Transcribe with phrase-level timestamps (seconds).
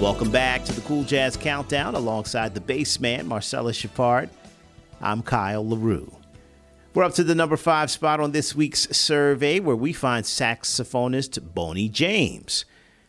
[0.00, 4.30] Welcome back to the Cool Jazz Countdown alongside the bass man, Marcellus Shepard.
[5.00, 6.14] I'm Kyle LaRue.
[6.94, 11.52] We're up to the number five spot on this week's survey where we find saxophonist
[11.52, 12.64] Boney James.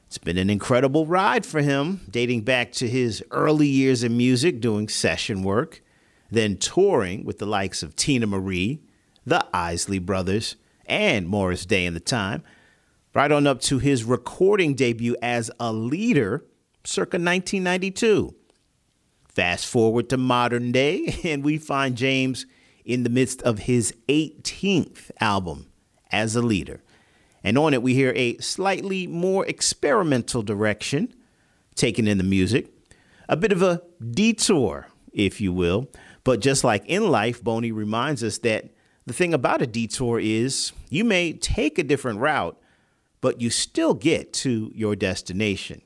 [0.07, 4.59] It's been an incredible ride for him, dating back to his early years in music
[4.59, 5.83] doing session work,
[6.31, 8.81] then touring with the likes of Teena Marie,
[9.27, 10.55] the Isley Brothers,
[10.87, 12.41] and Morris Day in the time,
[13.13, 16.43] right on up to his recording debut as a leader
[16.89, 18.33] circa 1992.
[19.27, 22.45] Fast forward to modern day, and we find James
[22.83, 25.67] in the midst of his 18th album
[26.11, 26.81] as a leader.
[27.43, 31.13] And on it, we hear a slightly more experimental direction
[31.75, 32.67] taken in the music,
[33.29, 33.81] a bit of a
[34.11, 35.87] detour, if you will.
[36.23, 38.71] But just like in life, Boney reminds us that
[39.05, 42.59] the thing about a detour is you may take a different route,
[43.21, 45.81] but you still get to your destination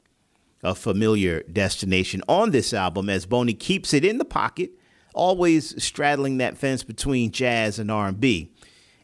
[0.64, 4.72] a familiar destination on this album as Boney keeps it in the pocket,
[5.14, 8.52] always straddling that fence between jazz and R&B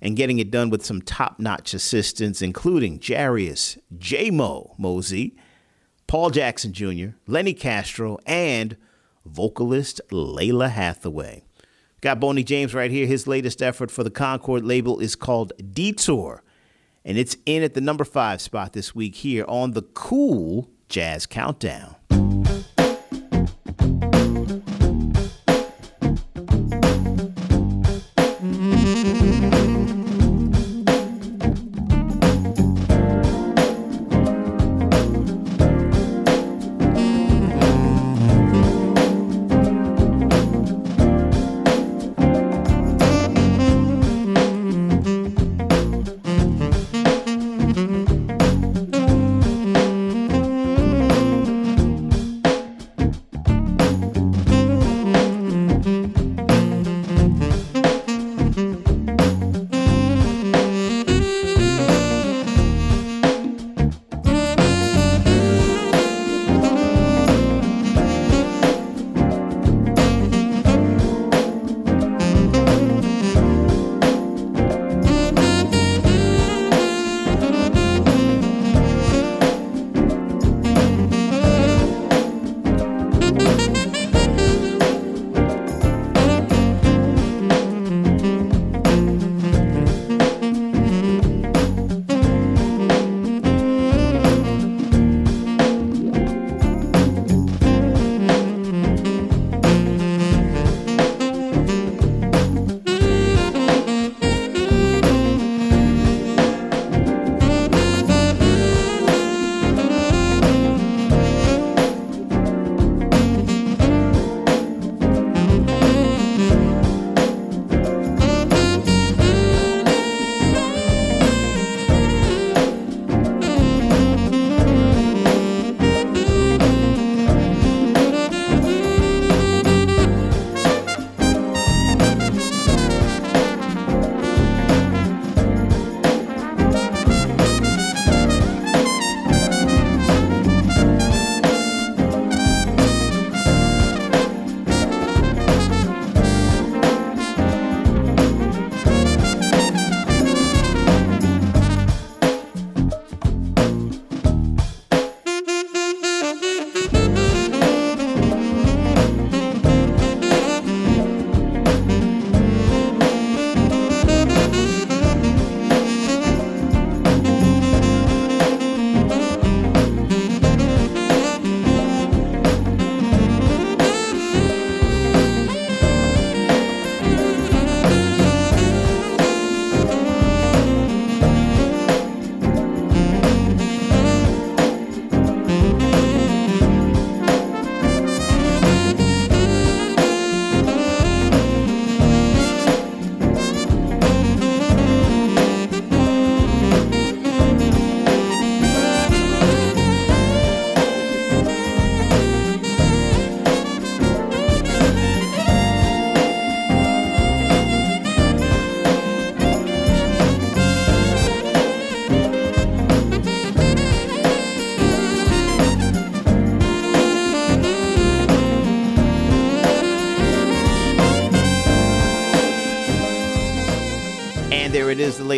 [0.01, 5.35] and getting it done with some top-notch assistants including Jairus, J-Mo Mozee,
[6.07, 8.77] Paul Jackson Jr., Lenny Castro, and
[9.25, 11.43] vocalist Lalah Hathaway.
[12.01, 13.05] Got Boney James right here.
[13.05, 16.41] His latest effort for the Concord label is called Detour,
[17.03, 21.27] and it's in at the number five spot this week here on the Cool Jazz
[21.27, 21.98] Countdown.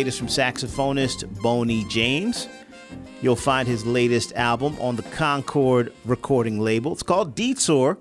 [0.02, 2.48] Latest from saxophonist Boney James.
[3.20, 6.90] You'll find his latest album on the Concord recording label.
[6.92, 7.98] It's called Detour.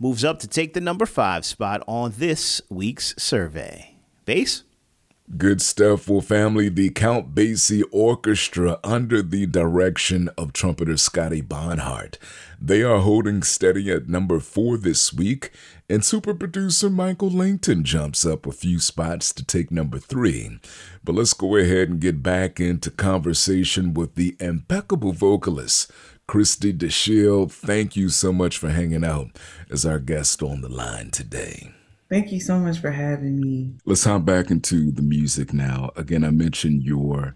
[0.00, 3.96] Moves up to take the number five spot on this week's survey.
[4.24, 4.64] Bass?
[5.38, 6.68] Good stuff for family.
[6.68, 12.18] The Count Basie Orchestra, under the direction of trumpeter Scotty Barnhart.
[12.60, 15.52] They are holding steady at number four this week,
[15.88, 20.58] and super producer Michael Lington jumps up a few spots to take number three.
[21.02, 25.90] But let's go ahead and get back into conversation with the impeccable vocalist,
[26.26, 27.50] Christie Dashiell.
[27.50, 29.38] Thank you so much for hanging out
[29.70, 31.72] as our guest on the line today.
[32.12, 33.72] Thank you so much for having me.
[33.86, 35.92] Let's hop back into the music now.
[35.96, 37.34] Again, I mentioned your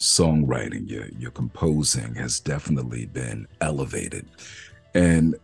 [0.00, 4.26] songwriting, your your composing has definitely been elevated.
[4.94, 5.34] And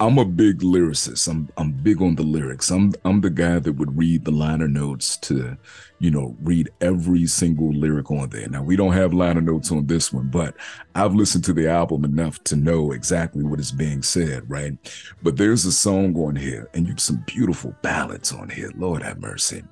[0.00, 1.28] I'm a big lyricist.
[1.28, 2.70] I'm I'm big on the lyrics.
[2.70, 5.58] I'm I'm the guy that would read the liner notes to,
[6.04, 8.46] you know, read every single lyric on there.
[8.46, 10.54] Now we don't have liner notes on this one, but
[10.94, 14.74] I've listened to the album enough to know exactly what is being said, right?
[15.22, 18.70] But there's a song on here, and you have some beautiful ballads on here.
[18.76, 19.62] Lord have mercy.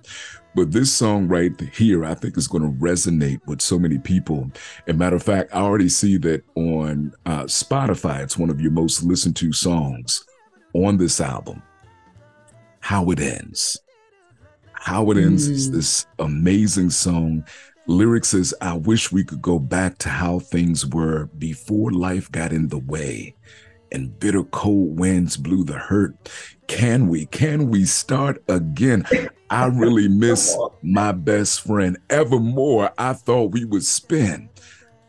[0.54, 4.50] But this song right here, I think is going to resonate with so many people.
[4.86, 8.72] And matter of fact, I already see that on uh, Spotify, it's one of your
[8.72, 10.24] most listened to songs
[10.72, 11.62] on this album.
[12.80, 13.78] How It Ends.
[14.82, 15.52] How It Ends mm.
[15.52, 17.44] is this amazing song.
[17.86, 22.52] Lyrics is I wish we could go back to how things were before life got
[22.52, 23.36] in the way
[23.92, 26.28] and bitter cold winds blew the hurt.
[26.66, 27.26] Can we?
[27.26, 29.06] Can we start again?
[29.50, 31.96] I really miss my best friend.
[32.10, 34.48] Evermore, I thought we would spend.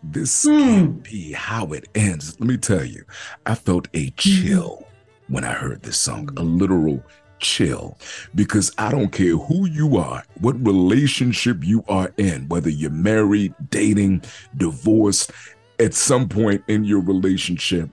[0.04, 0.60] This mm.
[0.60, 2.40] can't be how it ends.
[2.40, 3.06] Let me tell you,
[3.48, 4.88] I felt a chill
[5.30, 7.04] when I heard this song, a literal
[7.44, 7.98] chill,
[8.34, 13.54] because I don't care who you are, what relationship you are in, whether you're married,
[13.70, 14.24] dating,
[14.58, 15.32] divorced,
[15.80, 17.90] at some point in your relationship,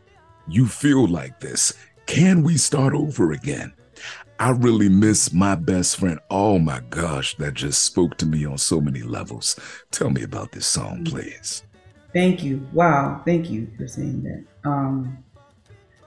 [0.49, 1.75] you feel like this.
[2.06, 3.73] Can we start over again?
[4.38, 6.19] I really miss my best friend.
[6.31, 9.55] Oh my gosh, that just spoke to me on so many levels.
[9.91, 11.62] Tell me about this song, please.
[12.14, 12.67] Thank you.
[12.73, 14.69] Wow, thank you for saying that.
[14.69, 15.23] Um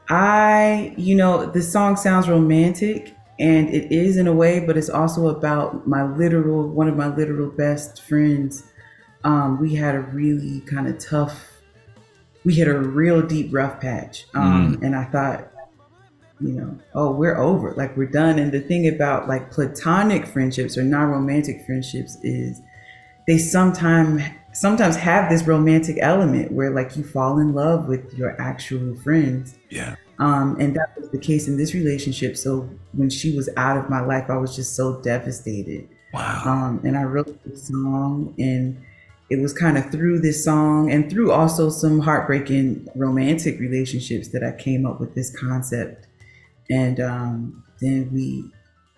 [0.10, 4.89] I, you know, the song sounds romantic and it is in a way, but it's
[4.89, 8.63] also about my literal one of my literal best friends.
[9.24, 11.53] Um, we had a really kind of tough
[12.45, 14.25] we hit a real deep rough patch.
[14.33, 14.83] Um, mm.
[14.83, 15.50] And I thought,
[16.41, 18.38] you know, oh, we're over, like we're done.
[18.38, 22.62] And the thing about like platonic friendships or non romantic friendships is
[23.27, 24.21] they sometimes
[24.51, 29.57] sometimes have this romantic element where like you fall in love with your actual friends.
[29.69, 29.95] Yeah.
[30.19, 32.38] Um, and that was the case in this relationship.
[32.38, 35.89] So when she was out of my life, I was just so devastated.
[36.13, 36.42] Wow.
[36.45, 38.80] Um, and I wrote this song and
[39.30, 44.44] it was kind of through this song and through also some heartbreaking romantic relationships that
[44.44, 46.07] I came up with this concept.
[46.69, 48.45] And um, then we,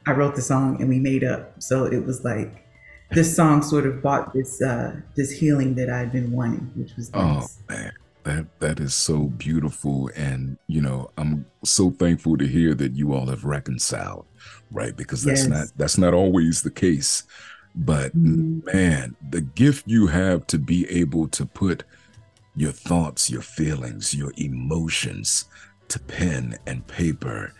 [0.05, 1.63] I wrote the song and we made up.
[1.63, 2.65] So it was like
[3.11, 7.11] this song sort of brought this uh, this healing that I'd been wanting, which was
[7.13, 7.57] oh, nice.
[7.69, 7.91] Oh man,
[8.25, 13.13] that that is so beautiful, and you know I'm so thankful to hear that you
[13.13, 14.25] all have reconciled,
[14.69, 14.95] right?
[14.95, 15.49] Because that's yes.
[15.49, 17.23] not that's not always the case
[17.75, 18.65] but mm-hmm.
[18.65, 21.83] man, the gift you have to be able to put
[22.55, 25.45] your thoughts, your feelings, your emotions
[25.89, 27.53] to pen and paper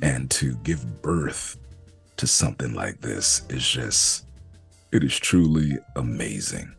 [0.00, 1.58] and to give birth
[2.16, 4.26] to something like this is just,
[4.90, 6.74] it is truly amazing.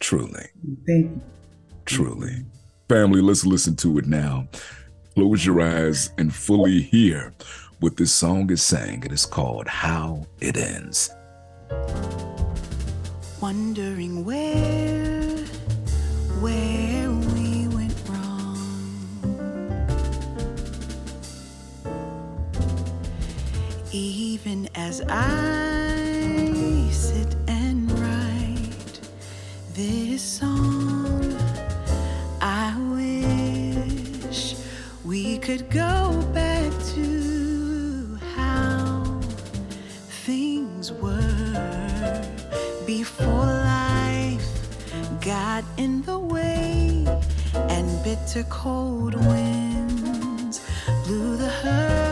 [0.00, 0.46] Truly.
[0.86, 1.20] Thank you.
[1.86, 2.44] Truly.
[2.88, 4.48] Family, let's listen to it now.
[5.14, 7.32] Close your eyes and fully hear
[7.80, 9.04] what this song is saying.
[9.04, 11.10] It is called How It Ends
[13.40, 15.36] wondering where,
[16.40, 18.56] where we went wrong.
[23.92, 29.00] Even as I sit and write
[29.74, 30.97] this song,
[35.48, 39.18] could go back to how
[40.26, 42.22] things were
[42.84, 44.46] before life
[45.22, 47.02] got in the way
[47.54, 50.60] and bitter cold winds
[51.06, 52.07] blew the hurt.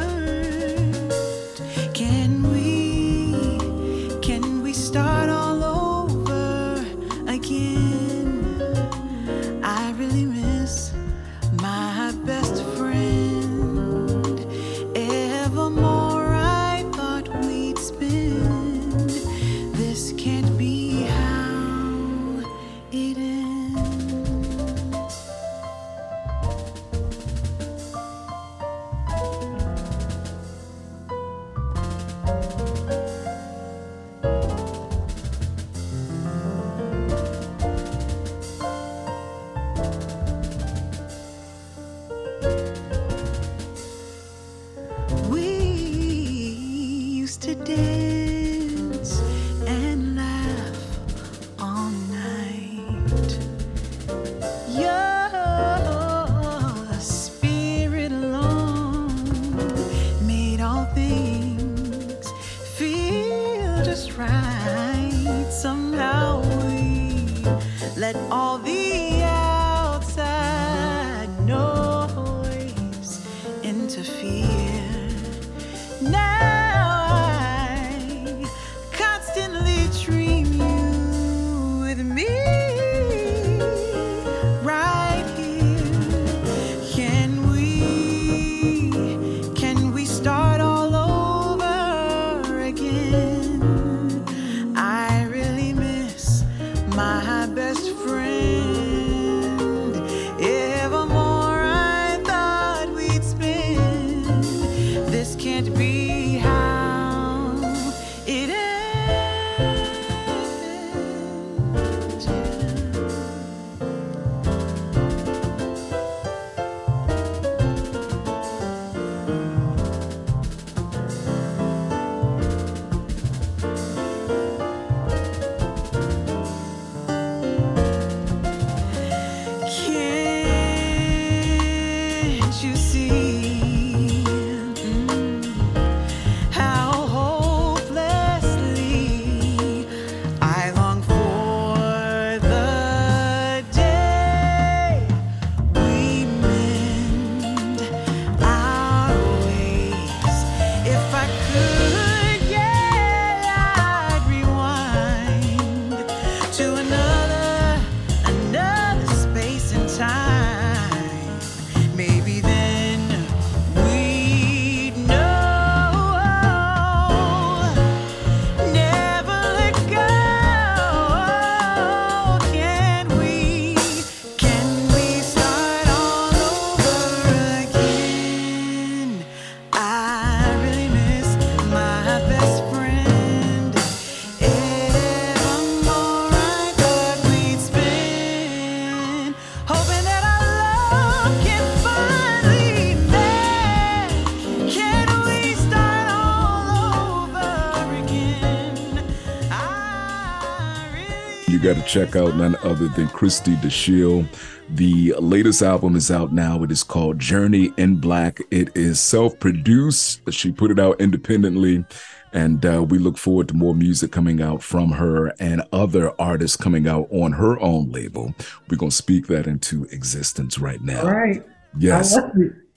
[201.96, 204.28] Check out none other than Christie Dashiell.
[204.68, 206.62] The latest album is out now.
[206.62, 208.38] It is called Journey in Black.
[208.50, 210.20] It is self produced.
[210.30, 211.86] She put it out independently.
[212.34, 216.54] And uh, we look forward to more music coming out from her and other artists
[216.54, 218.34] coming out on her own label.
[218.68, 221.00] We're going to speak that into existence right now.
[221.00, 221.42] All right.
[221.78, 222.14] Yes.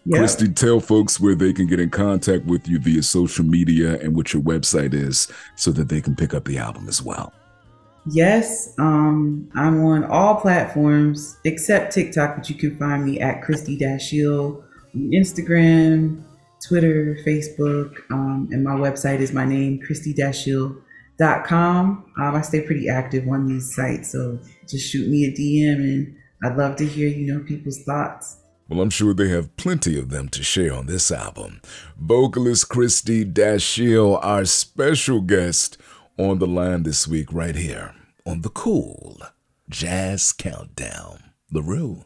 [0.10, 4.16] Christie, tell folks where they can get in contact with you via social media and
[4.16, 7.34] what your website is so that they can pick up the album as well.
[8.12, 13.78] Yes, um, I'm on all platforms except TikTok, but you can find me at Christie
[13.78, 14.64] Dashiell
[14.96, 16.24] on Instagram,
[16.68, 22.06] Twitter, Facebook, um, and my website is my name, christiedashiell.com.
[22.18, 26.16] Um, I stay pretty active on these sites, so just shoot me a DM and
[26.44, 28.38] I'd love to hear, you know, people's thoughts.
[28.68, 31.62] Well, I'm sure they have plenty of them to share on this album.
[31.96, 35.78] Vocalist Christie Dashiell, our special guest
[36.18, 37.94] on the line this week, right here
[38.30, 39.18] on the Cool
[39.70, 41.32] Jazz Countdown.
[41.52, 42.06] LaRue.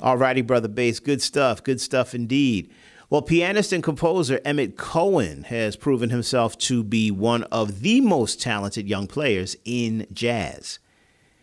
[0.00, 0.98] All righty, Brother Bass.
[0.98, 1.62] Good stuff.
[1.62, 2.68] Good stuff indeed.
[3.08, 8.42] Well, pianist and composer Emmet Cohen has proven himself to be one of the most
[8.42, 10.80] talented young players in jazz.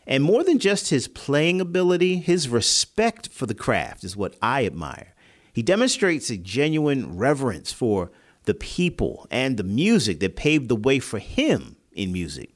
[0.05, 4.65] And more than just his playing ability, his respect for the craft is what I
[4.65, 5.13] admire.
[5.53, 8.11] He demonstrates a genuine reverence for
[8.43, 12.53] the people and the music that paved the way for him in music.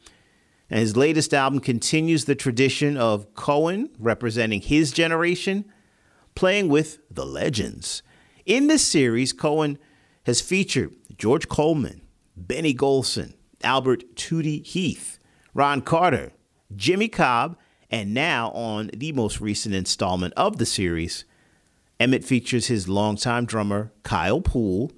[0.70, 5.66] And his latest album continues the tradition of Cohen representing his generation,
[6.36, 8.02] playing with the legends.
[8.46, 9.78] In this series, Cohen
[10.26, 12.02] has featured George Coleman,
[12.36, 15.20] Benny Golson, Albert Tootie Heath,
[15.54, 16.32] Ron Carter,
[16.76, 17.58] Jimmy Cobb,
[17.90, 21.26] and now on the most recent installment of the series,
[22.00, 24.92] Emmet features his longtime drummer, Kyle Poole,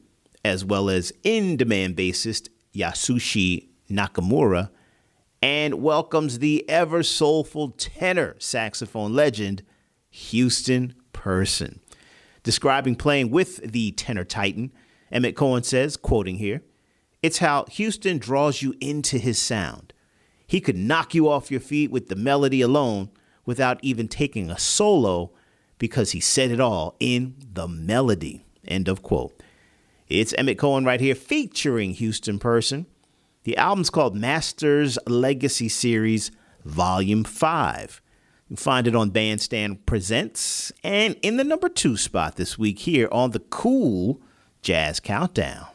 [0.43, 4.69] as well as in demand bassist Yasushi Nakamura,
[5.41, 9.63] and welcomes the ever soulful tenor saxophone legend,
[10.09, 11.79] Houston Person.
[12.43, 14.71] Describing playing with the tenor titan,
[15.11, 16.61] Emmet Cohen says, quoting here,
[17.23, 19.93] it's how Houston draws you into his sound.
[20.45, 23.09] He could knock you off your feet with the melody alone
[23.45, 25.31] without even taking a solo
[25.77, 28.45] because he said it all in the melody.
[28.67, 29.41] End of quote.
[30.07, 32.85] It's Emmet Cohen right here featuring Houston Person.
[33.45, 36.31] The album's called Masters Legacy Series
[36.63, 38.01] Volume 5.
[38.03, 42.79] You can find it on Bandstand Presents and in the number two spot this week
[42.79, 44.19] here on the Cool
[44.63, 45.67] Jazz Countdown.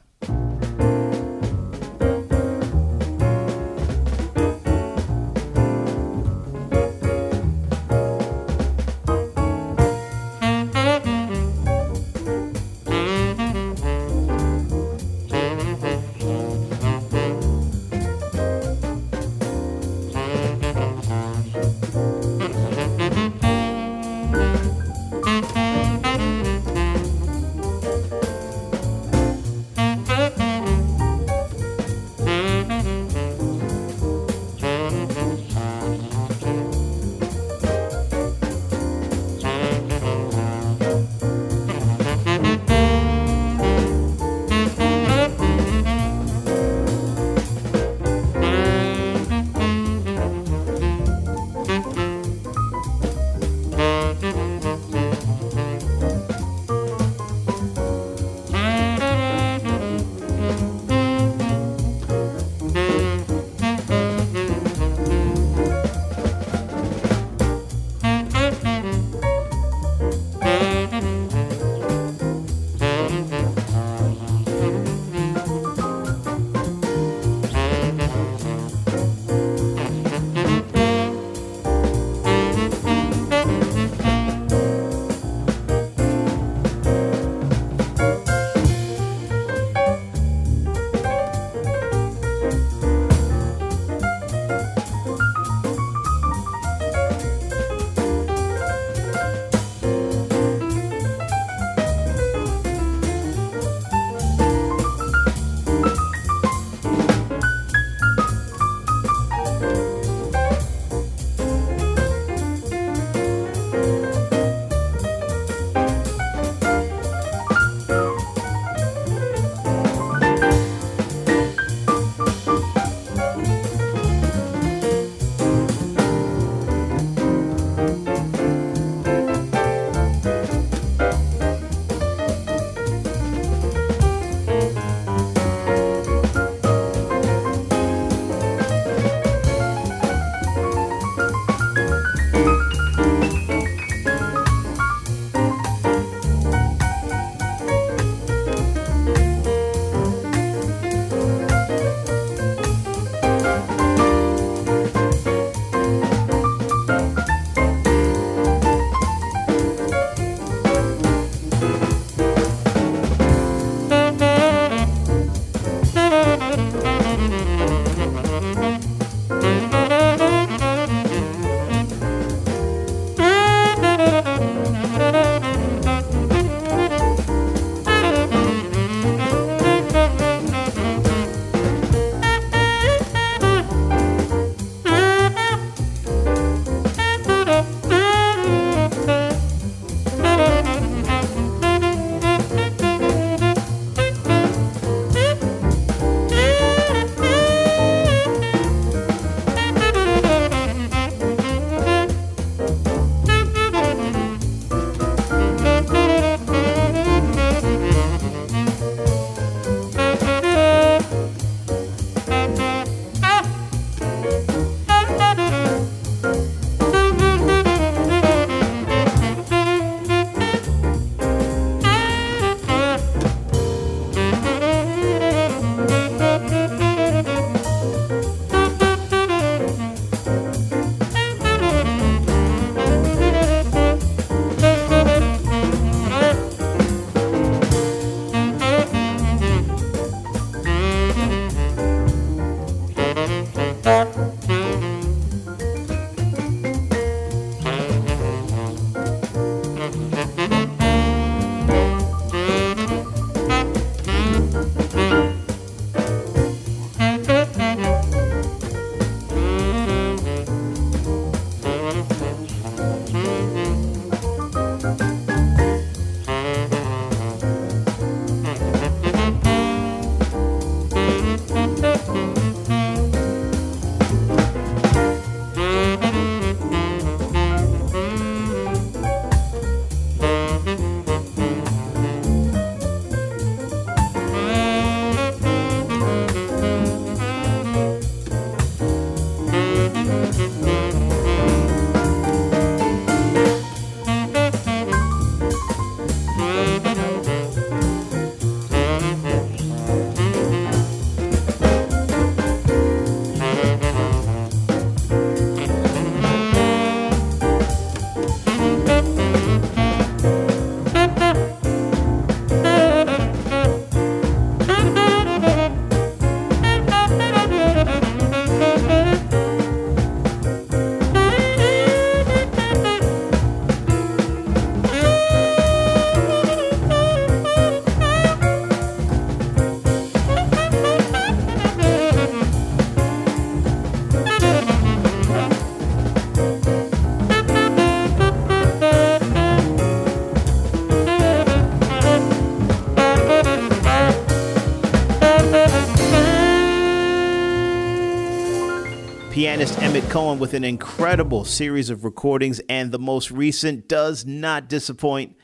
[349.61, 354.71] Pianist Emmet Cohen with an incredible series of recordings, and the most recent does not
[354.71, 355.37] disappoint.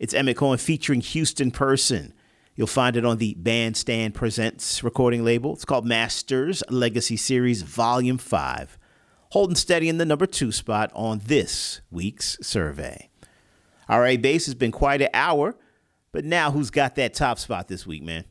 [0.00, 2.14] It's Emmet Cohen featuring Houston Person.
[2.56, 5.52] You'll find it on the Bandstand Presents recording label.
[5.52, 8.76] It's called Masters Legacy Series Volume 5,
[9.30, 13.08] holding steady in the number two spot on this week's survey.
[13.88, 15.54] RA Bass has been quite an hour,
[16.10, 18.24] but now who's got that top spot this week, man?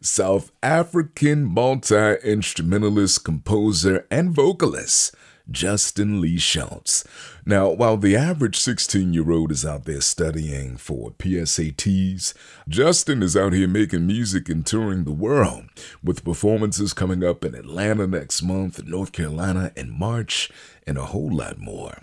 [0.00, 5.12] South African multi instrumentalist, composer, and vocalist
[5.50, 7.04] Justin Lee Schultz.
[7.44, 12.32] Now, while the average 16 year old is out there studying for PSATs,
[12.68, 15.64] Justin is out here making music and touring the world,
[16.04, 20.50] with performances coming up in Atlanta next month, North Carolina in March,
[20.86, 22.02] and a whole lot more.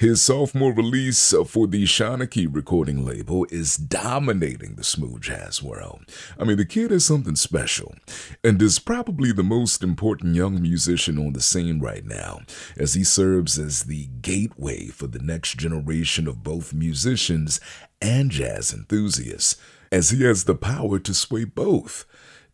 [0.00, 6.06] His sophomore release for the Shanachie recording label is dominating the smooth jazz world.
[6.38, 7.94] I mean, the kid is something special
[8.42, 12.40] and is probably the most important young musician on the scene right now,
[12.78, 17.60] as he serves as the gateway for the next generation of both musicians
[18.00, 19.56] and jazz enthusiasts,
[19.92, 22.06] as he has the power to sway both.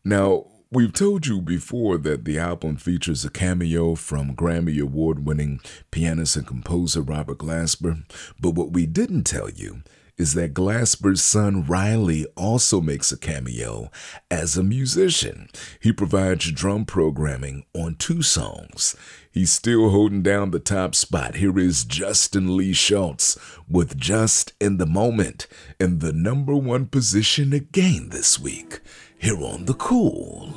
[0.05, 5.61] Now, We've told you before that the album features a cameo from Grammy Award winning
[5.93, 8.03] pianist and composer Robert Glasper,
[8.41, 9.85] but what we didn't tell you
[10.19, 13.93] is that Glasper's son Riley also makes a cameo
[14.29, 15.49] as a musician.
[15.79, 18.97] He provides drum programming on two songs.
[19.31, 21.37] He's still holding down the top spot.
[21.37, 25.47] Here is Justin Lee Schultz with Just in the Moment
[25.79, 28.81] in the number one position again this week
[29.19, 30.53] here on the Cool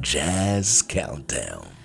[0.00, 1.77] Jazz Countdown.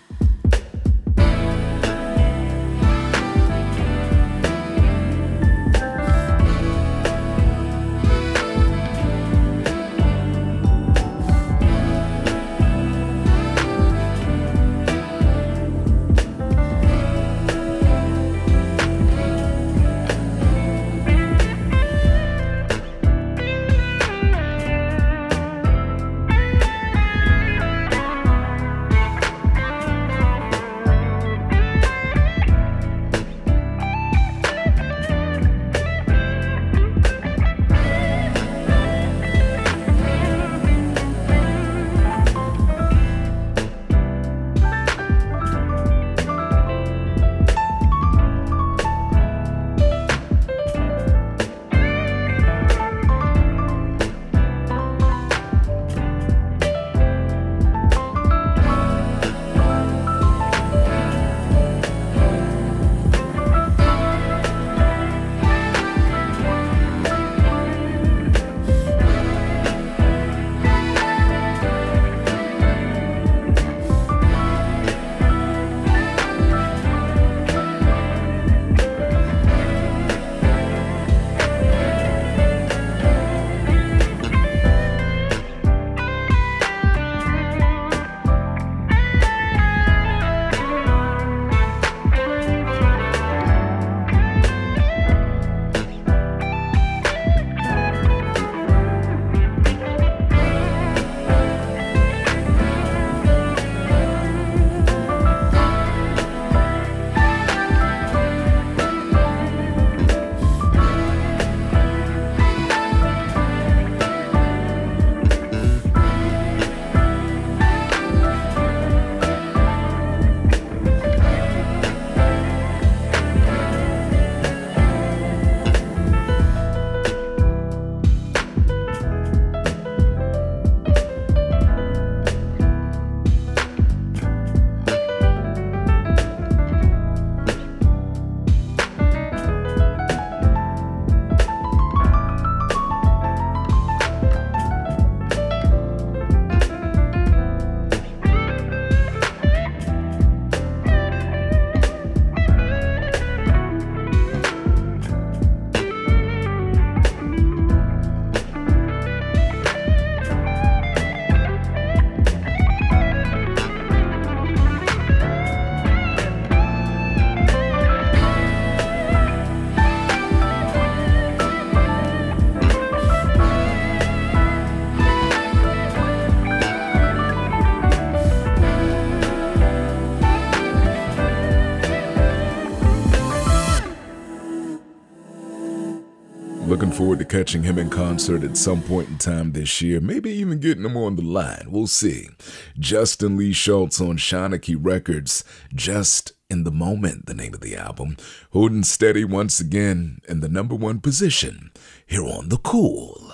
[187.34, 190.96] Catching him in concert at some point in time this year, maybe even getting him
[190.96, 191.66] on the line.
[191.68, 192.30] We'll see.
[192.78, 195.44] Justin Lee Schultz on Shanachie Records,
[195.74, 198.18] Just in the Moment, the name of the album,
[198.52, 201.72] holding steady once again in the number one position
[202.06, 203.34] here on the Cool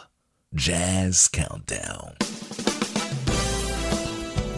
[0.55, 2.15] Jazz Countdown.